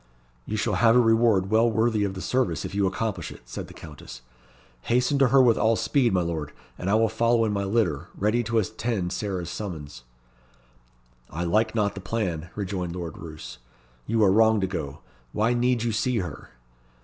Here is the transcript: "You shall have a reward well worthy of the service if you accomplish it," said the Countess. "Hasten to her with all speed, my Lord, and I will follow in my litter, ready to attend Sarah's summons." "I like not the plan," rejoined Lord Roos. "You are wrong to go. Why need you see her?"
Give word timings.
"You 0.47 0.57
shall 0.57 0.73
have 0.81 0.95
a 0.95 0.99
reward 0.99 1.51
well 1.51 1.69
worthy 1.69 2.03
of 2.03 2.15
the 2.15 2.21
service 2.23 2.65
if 2.65 2.73
you 2.73 2.87
accomplish 2.87 3.29
it," 3.31 3.41
said 3.45 3.67
the 3.67 3.73
Countess. 3.75 4.23
"Hasten 4.85 5.19
to 5.19 5.27
her 5.27 5.39
with 5.43 5.59
all 5.59 5.75
speed, 5.75 6.11
my 6.11 6.23
Lord, 6.23 6.53
and 6.75 6.89
I 6.89 6.95
will 6.95 7.07
follow 7.07 7.45
in 7.45 7.51
my 7.53 7.65
litter, 7.65 8.07
ready 8.17 8.41
to 8.45 8.57
attend 8.57 9.13
Sarah's 9.13 9.51
summons." 9.51 10.01
"I 11.29 11.43
like 11.43 11.75
not 11.75 11.93
the 11.93 12.01
plan," 12.01 12.49
rejoined 12.55 12.95
Lord 12.95 13.15
Roos. 13.19 13.59
"You 14.07 14.23
are 14.23 14.31
wrong 14.31 14.59
to 14.61 14.65
go. 14.65 15.01
Why 15.33 15.53
need 15.53 15.83
you 15.83 15.91
see 15.91 16.17
her?" 16.17 16.49